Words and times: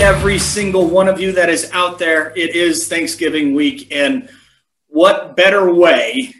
Every 0.00 0.38
single 0.38 0.88
one 0.88 1.08
of 1.08 1.20
you 1.20 1.32
that 1.32 1.48
is 1.48 1.70
out 1.72 1.98
there, 1.98 2.32
it 2.36 2.54
is 2.54 2.88
Thanksgiving 2.88 3.54
week. 3.54 3.94
And 3.94 4.28
what 4.88 5.36
better 5.36 5.72
way 5.72 6.34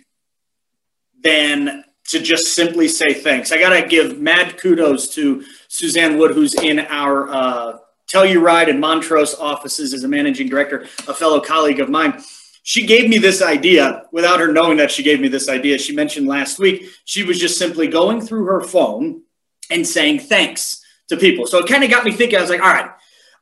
than 1.22 1.84
to 2.08 2.20
just 2.20 2.54
simply 2.54 2.88
say 2.88 3.14
thanks? 3.14 3.52
I 3.52 3.58
got 3.58 3.70
to 3.70 3.86
give 3.86 4.20
mad 4.20 4.58
kudos 4.58 5.14
to 5.14 5.44
Suzanne 5.68 6.18
Wood, 6.18 6.32
who's 6.32 6.54
in 6.54 6.80
our 6.80 7.28
uh, 7.28 7.78
Telluride 8.12 8.68
and 8.68 8.80
Montrose 8.80 9.34
offices 9.34 9.94
as 9.94 10.04
a 10.04 10.08
managing 10.08 10.48
director, 10.48 10.82
a 11.08 11.14
fellow 11.14 11.40
colleague 11.40 11.80
of 11.80 11.88
mine. 11.88 12.22
She 12.64 12.86
gave 12.86 13.08
me 13.08 13.18
this 13.18 13.40
idea 13.40 14.04
without 14.12 14.40
her 14.40 14.52
knowing 14.52 14.78
that 14.78 14.90
she 14.90 15.02
gave 15.02 15.20
me 15.20 15.28
this 15.28 15.48
idea. 15.48 15.78
She 15.78 15.94
mentioned 15.94 16.26
last 16.26 16.58
week 16.58 16.88
she 17.04 17.22
was 17.22 17.38
just 17.38 17.58
simply 17.58 17.88
going 17.88 18.20
through 18.20 18.44
her 18.46 18.60
phone 18.60 19.22
and 19.70 19.86
saying 19.86 20.20
thanks 20.20 20.82
to 21.08 21.16
people. 21.16 21.46
So 21.46 21.58
it 21.58 21.68
kind 21.68 21.84
of 21.84 21.90
got 21.90 22.04
me 22.04 22.12
thinking. 22.12 22.38
I 22.38 22.40
was 22.40 22.50
like, 22.50 22.62
all 22.62 22.72
right, 22.72 22.90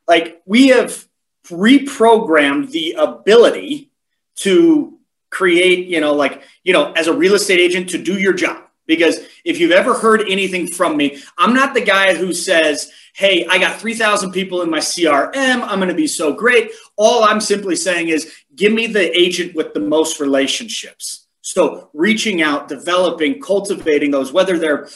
like 0.08 0.42
we 0.46 0.68
have 0.68 1.06
reprogrammed 1.46 2.70
the 2.70 2.92
ability 2.92 3.90
to 4.36 4.98
create, 5.30 5.88
you 5.88 6.00
know, 6.00 6.14
like, 6.14 6.42
you 6.62 6.72
know, 6.72 6.92
as 6.92 7.06
a 7.06 7.12
real 7.12 7.34
estate 7.34 7.60
agent 7.60 7.90
to 7.90 7.98
do 7.98 8.18
your 8.18 8.32
job. 8.32 8.64
Because 8.86 9.20
if 9.44 9.58
you've 9.60 9.72
ever 9.72 9.94
heard 9.94 10.22
anything 10.28 10.66
from 10.66 10.96
me, 10.96 11.22
I'm 11.38 11.54
not 11.54 11.72
the 11.72 11.80
guy 11.80 12.14
who 12.14 12.32
says, 12.32 12.90
Hey, 13.14 13.46
I 13.46 13.58
got 13.58 13.78
3,000 13.78 14.32
people 14.32 14.62
in 14.62 14.70
my 14.70 14.78
CRM. 14.78 15.62
I'm 15.62 15.78
going 15.78 15.88
to 15.88 15.94
be 15.94 16.06
so 16.06 16.32
great. 16.32 16.72
All 16.96 17.24
I'm 17.24 17.40
simply 17.40 17.76
saying 17.76 18.08
is 18.08 18.32
give 18.56 18.72
me 18.72 18.86
the 18.86 19.16
agent 19.16 19.54
with 19.54 19.74
the 19.74 19.80
most 19.80 20.18
relationships. 20.18 21.26
So 21.42 21.90
reaching 21.92 22.42
out, 22.42 22.68
developing, 22.68 23.40
cultivating 23.40 24.10
those, 24.10 24.32
whether 24.32 24.58
they're, 24.58 24.88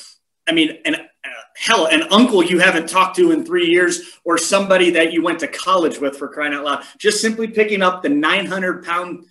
I 0.48 0.52
mean, 0.52 0.78
and 0.84 0.96
hell, 1.56 1.86
an 1.86 2.02
uncle 2.10 2.42
you 2.42 2.58
haven't 2.58 2.88
talked 2.88 3.16
to 3.16 3.32
in 3.32 3.44
three 3.44 3.66
years, 3.66 4.18
or 4.24 4.38
somebody 4.38 4.90
that 4.90 5.12
you 5.12 5.22
went 5.22 5.40
to 5.40 5.48
college 5.48 5.98
with 5.98 6.16
for 6.16 6.28
crying 6.28 6.54
out 6.54 6.64
loud. 6.64 6.84
Just 6.98 7.20
simply 7.20 7.48
picking 7.48 7.82
up 7.82 8.02
the 8.02 8.08
900 8.08 8.84
pound 8.84 9.26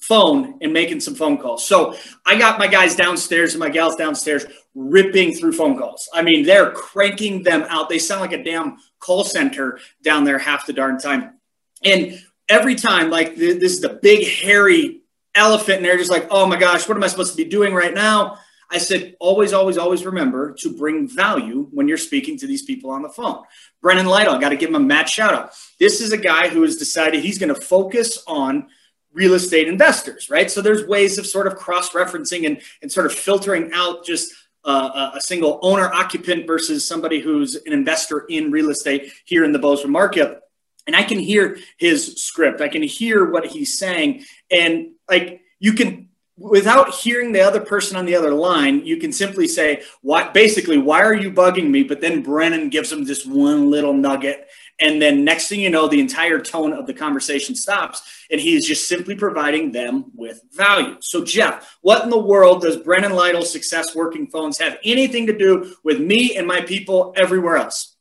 phone 0.00 0.58
and 0.62 0.72
making 0.72 1.00
some 1.00 1.14
phone 1.14 1.36
calls. 1.36 1.66
So 1.66 1.94
I 2.24 2.38
got 2.38 2.58
my 2.58 2.66
guys 2.66 2.96
downstairs 2.96 3.52
and 3.52 3.60
my 3.60 3.68
gals 3.68 3.96
downstairs 3.96 4.46
ripping 4.74 5.34
through 5.34 5.52
phone 5.52 5.78
calls. 5.78 6.08
I 6.14 6.22
mean, 6.22 6.44
they're 6.44 6.70
cranking 6.72 7.42
them 7.42 7.66
out. 7.68 7.88
They 7.88 7.98
sound 7.98 8.22
like 8.22 8.32
a 8.32 8.42
damn 8.42 8.78
call 8.98 9.24
center 9.24 9.78
down 10.02 10.24
there 10.24 10.38
half 10.38 10.66
the 10.66 10.72
darn 10.72 10.98
time. 10.98 11.38
And 11.84 12.18
every 12.48 12.74
time, 12.74 13.10
like 13.10 13.36
this 13.36 13.72
is 13.72 13.80
the 13.80 13.90
big 13.90 14.26
hairy 14.26 15.02
elephant, 15.34 15.78
and 15.78 15.84
they're 15.84 15.98
just 15.98 16.10
like, 16.10 16.28
oh 16.30 16.46
my 16.46 16.58
gosh, 16.58 16.88
what 16.88 16.96
am 16.96 17.04
I 17.04 17.08
supposed 17.08 17.36
to 17.36 17.42
be 17.42 17.48
doing 17.48 17.74
right 17.74 17.94
now? 17.94 18.38
I 18.70 18.78
said, 18.78 19.16
always, 19.18 19.52
always, 19.52 19.76
always 19.78 20.06
remember 20.06 20.54
to 20.60 20.76
bring 20.76 21.08
value 21.08 21.68
when 21.72 21.88
you're 21.88 21.98
speaking 21.98 22.38
to 22.38 22.46
these 22.46 22.62
people 22.62 22.90
on 22.90 23.02
the 23.02 23.08
phone. 23.08 23.42
Brennan 23.82 24.06
Lytle, 24.06 24.34
I 24.34 24.40
got 24.40 24.50
to 24.50 24.56
give 24.56 24.68
him 24.68 24.76
a 24.76 24.80
mad 24.80 25.08
shout 25.08 25.34
out. 25.34 25.52
This 25.78 26.00
is 26.00 26.12
a 26.12 26.18
guy 26.18 26.48
who 26.48 26.62
has 26.62 26.76
decided 26.76 27.22
he's 27.22 27.38
going 27.38 27.54
to 27.54 27.60
focus 27.60 28.22
on 28.26 28.68
real 29.12 29.34
estate 29.34 29.66
investors, 29.66 30.30
right? 30.30 30.50
So 30.50 30.62
there's 30.62 30.86
ways 30.86 31.18
of 31.18 31.26
sort 31.26 31.46
of 31.46 31.56
cross 31.56 31.90
referencing 31.90 32.46
and, 32.46 32.60
and 32.80 32.92
sort 32.92 33.06
of 33.06 33.12
filtering 33.12 33.70
out 33.74 34.04
just 34.04 34.32
uh, 34.64 35.12
a 35.14 35.20
single 35.20 35.58
owner 35.62 35.92
occupant 35.92 36.46
versus 36.46 36.86
somebody 36.86 37.20
who's 37.20 37.56
an 37.56 37.72
investor 37.72 38.26
in 38.28 38.50
real 38.52 38.70
estate 38.70 39.12
here 39.24 39.42
in 39.44 39.52
the 39.52 39.58
Bozeman 39.58 39.90
market. 39.90 40.40
And 40.86 40.94
I 40.94 41.02
can 41.02 41.18
hear 41.18 41.58
his 41.76 42.22
script, 42.22 42.60
I 42.60 42.68
can 42.68 42.82
hear 42.82 43.30
what 43.30 43.46
he's 43.46 43.78
saying. 43.78 44.24
And 44.50 44.92
like 45.08 45.40
you 45.58 45.72
can 45.72 46.09
without 46.40 46.94
hearing 46.94 47.32
the 47.32 47.42
other 47.42 47.60
person 47.60 47.96
on 47.98 48.06
the 48.06 48.16
other 48.16 48.32
line, 48.32 48.84
you 48.86 48.96
can 48.96 49.12
simply 49.12 49.46
say, 49.46 49.82
"What? 50.00 50.32
Basically, 50.32 50.78
why 50.78 51.02
are 51.02 51.14
you 51.14 51.30
bugging 51.30 51.68
me? 51.68 51.82
But 51.82 52.00
then 52.00 52.22
Brennan 52.22 52.70
gives 52.70 52.90
him 52.90 53.04
this 53.04 53.26
one 53.26 53.70
little 53.70 53.92
nugget, 53.92 54.48
and 54.80 55.00
then 55.02 55.22
next 55.22 55.48
thing 55.48 55.60
you 55.60 55.68
know, 55.68 55.86
the 55.86 56.00
entire 56.00 56.40
tone 56.40 56.72
of 56.72 56.86
the 56.86 56.94
conversation 56.94 57.54
stops, 57.54 58.02
and 58.30 58.40
he 58.40 58.56
is 58.56 58.66
just 58.66 58.88
simply 58.88 59.14
providing 59.14 59.70
them 59.70 60.06
with 60.14 60.40
value. 60.52 60.96
So, 61.00 61.22
Jeff, 61.22 61.76
what 61.82 62.02
in 62.02 62.10
the 62.10 62.18
world 62.18 62.62
does 62.62 62.78
Brennan 62.78 63.12
Lytle's 63.12 63.52
success 63.52 63.94
working 63.94 64.26
phones 64.26 64.58
have 64.58 64.78
anything 64.82 65.26
to 65.26 65.36
do 65.36 65.76
with 65.84 66.00
me 66.00 66.36
and 66.36 66.46
my 66.46 66.62
people 66.62 67.12
everywhere 67.16 67.58
else? 67.58 67.96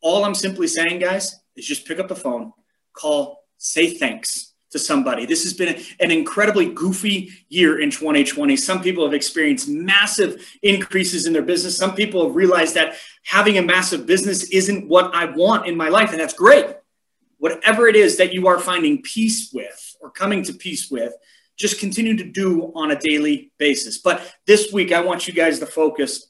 All 0.00 0.24
I'm 0.24 0.36
simply 0.36 0.68
saying, 0.68 1.00
guys, 1.00 1.34
is 1.56 1.66
just 1.66 1.86
pick 1.86 1.98
up 1.98 2.08
the 2.08 2.16
phone, 2.16 2.52
call, 2.94 3.44
say 3.58 3.94
thanks 3.94 4.51
to 4.72 4.78
somebody. 4.78 5.24
This 5.26 5.44
has 5.44 5.52
been 5.52 5.82
an 6.00 6.10
incredibly 6.10 6.72
goofy 6.72 7.30
year 7.48 7.80
in 7.80 7.90
2020. 7.90 8.56
Some 8.56 8.82
people 8.82 9.04
have 9.04 9.14
experienced 9.14 9.68
massive 9.68 10.44
increases 10.62 11.26
in 11.26 11.32
their 11.32 11.42
business. 11.42 11.76
Some 11.76 11.94
people 11.94 12.26
have 12.26 12.36
realized 12.36 12.74
that 12.74 12.96
having 13.24 13.58
a 13.58 13.62
massive 13.62 14.06
business 14.06 14.50
isn't 14.50 14.88
what 14.88 15.14
I 15.14 15.26
want 15.26 15.66
in 15.66 15.76
my 15.76 15.88
life, 15.88 16.10
and 16.10 16.20
that's 16.20 16.34
great. 16.34 16.66
Whatever 17.38 17.86
it 17.86 17.96
is 17.96 18.16
that 18.18 18.32
you 18.32 18.46
are 18.46 18.58
finding 18.58 19.02
peace 19.02 19.50
with 19.52 19.96
or 20.00 20.10
coming 20.10 20.42
to 20.44 20.52
peace 20.52 20.90
with, 20.90 21.12
just 21.56 21.78
continue 21.78 22.16
to 22.16 22.24
do 22.24 22.72
on 22.74 22.90
a 22.90 22.98
daily 22.98 23.52
basis. 23.58 23.98
But 23.98 24.34
this 24.46 24.72
week, 24.72 24.92
I 24.92 25.00
want 25.00 25.28
you 25.28 25.34
guys 25.34 25.58
to 25.58 25.66
focus 25.66 26.28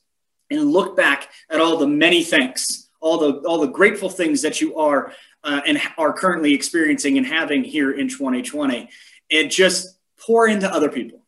and 0.51 0.73
look 0.73 0.97
back 0.97 1.29
at 1.51 1.61
all 1.61 1.77
the 1.79 1.87
many 1.87 2.23
thanks, 2.23 2.82
all 3.03 3.19
the 3.19 3.33
all 3.47 3.59
the 3.59 3.67
grateful 3.67 4.09
things 4.09 4.41
that 4.43 4.61
you 4.61 4.77
are 4.77 5.13
uh, 5.45 5.61
and 5.67 5.79
are 5.99 6.13
currently 6.13 6.55
experiencing 6.55 7.19
and 7.19 7.27
having 7.27 7.65
here 7.65 7.93
in 7.93 8.09
2020 8.09 8.89
and 9.31 9.51
just 9.51 9.99
pour 10.19 10.49
into 10.49 10.73
other 10.73 10.89
people. 10.89 11.21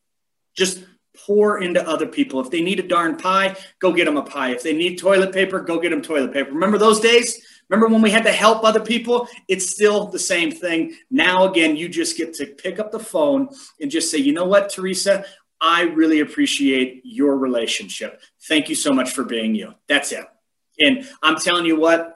Just 0.57 0.85
pour 1.27 1.61
into 1.61 1.87
other 1.87 2.07
people. 2.07 2.41
If 2.41 2.51
they 2.51 2.63
need 2.63 2.81
a 2.81 2.87
darn 2.87 3.17
pie 3.17 3.57
go 3.81 3.93
get 3.93 4.07
them 4.07 4.17
a 4.17 4.23
pie. 4.23 4.53
If 4.53 4.63
they 4.63 4.73
need 4.73 4.99
toilet 4.99 5.33
paper 5.33 5.61
go 5.61 5.81
get 5.81 5.91
them 5.91 6.01
toilet 6.01 6.33
paper. 6.33 6.53
Remember 6.53 6.79
those 6.79 7.01
days? 7.01 7.45
Remember 7.69 7.93
when 7.93 8.03
we 8.03 8.11
had 8.11 8.25
to 8.25 8.33
help 8.33 8.63
other 8.63 8.81
people? 8.81 9.27
It's 9.49 9.71
still 9.71 10.07
the 10.07 10.19
same 10.19 10.53
thing. 10.53 10.95
Now 11.11 11.51
again 11.51 11.77
you 11.77 11.89
just 11.89 12.17
get 12.17 12.35
to 12.35 12.47
pick 12.47 12.79
up 12.79 12.93
the 12.93 13.01
phone 13.01 13.49
and 13.81 13.91
just 13.91 14.11
say 14.11 14.19
you 14.19 14.33
know 14.33 14.47
what 14.47 14.71
teresa? 14.71 15.25
I 15.61 15.83
really 15.83 16.21
appreciate 16.21 17.01
your 17.05 17.39
relationship. 17.39 18.21
Thank 18.49 18.69
you 18.69 18.75
so 18.75 18.93
much 18.93 19.13
for 19.13 19.25
being 19.25 19.55
you. 19.55 19.75
That's 19.89 20.13
it 20.13 20.27
and 20.79 21.09
i'm 21.23 21.37
telling 21.37 21.65
you 21.65 21.79
what 21.79 22.15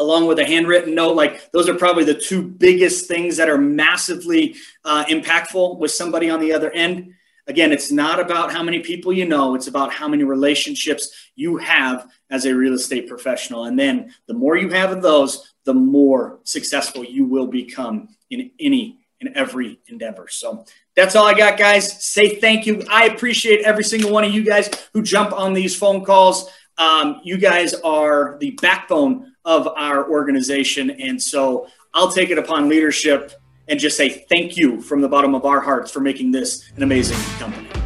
along 0.00 0.26
with 0.26 0.38
a 0.38 0.44
handwritten 0.44 0.94
note 0.94 1.14
like 1.14 1.52
those 1.52 1.68
are 1.68 1.74
probably 1.74 2.04
the 2.04 2.14
two 2.14 2.42
biggest 2.42 3.06
things 3.06 3.36
that 3.36 3.48
are 3.48 3.58
massively 3.58 4.56
uh, 4.84 5.04
impactful 5.04 5.78
with 5.78 5.90
somebody 5.90 6.30
on 6.30 6.40
the 6.40 6.52
other 6.52 6.70
end. 6.70 7.14
Again 7.46 7.70
it's 7.70 7.92
not 7.92 8.18
about 8.18 8.52
how 8.52 8.62
many 8.62 8.80
people 8.80 9.12
you 9.12 9.26
know 9.26 9.54
it's 9.54 9.66
about 9.66 9.92
how 9.92 10.08
many 10.08 10.24
relationships 10.24 11.30
you 11.36 11.58
have 11.58 12.10
as 12.30 12.46
a 12.46 12.54
real 12.54 12.74
estate 12.74 13.08
professional. 13.08 13.64
And 13.64 13.78
then 13.78 14.14
the 14.26 14.34
more 14.34 14.56
you 14.56 14.70
have 14.70 14.90
of 14.90 15.02
those 15.02 15.52
the 15.64 15.74
more 15.74 16.40
successful 16.44 17.04
you 17.04 17.26
will 17.26 17.46
become 17.46 18.08
in 18.30 18.50
any 18.58 18.98
and 19.20 19.36
every 19.36 19.78
endeavor. 19.88 20.28
So 20.28 20.64
that's 20.96 21.14
all 21.14 21.26
i 21.26 21.34
got 21.34 21.58
guys. 21.58 22.04
Say 22.04 22.36
thank 22.36 22.66
you. 22.66 22.82
I 22.90 23.06
appreciate 23.06 23.64
every 23.66 23.84
single 23.84 24.10
one 24.10 24.24
of 24.24 24.32
you 24.32 24.44
guys 24.44 24.70
who 24.94 25.02
jump 25.02 25.32
on 25.32 25.52
these 25.52 25.76
phone 25.76 26.04
calls 26.04 26.48
um, 26.80 27.20
you 27.22 27.36
guys 27.36 27.74
are 27.74 28.38
the 28.40 28.52
backbone 28.62 29.34
of 29.44 29.68
our 29.68 30.10
organization. 30.10 30.90
And 30.90 31.22
so 31.22 31.68
I'll 31.94 32.10
take 32.10 32.30
it 32.30 32.38
upon 32.38 32.68
leadership 32.68 33.32
and 33.68 33.78
just 33.78 33.96
say 33.96 34.24
thank 34.30 34.56
you 34.56 34.80
from 34.80 35.02
the 35.02 35.08
bottom 35.08 35.34
of 35.34 35.44
our 35.44 35.60
hearts 35.60 35.92
for 35.92 36.00
making 36.00 36.32
this 36.32 36.72
an 36.76 36.82
amazing 36.82 37.18
company. 37.38 37.79